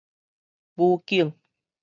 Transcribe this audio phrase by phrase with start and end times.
[0.73, 1.35] 武警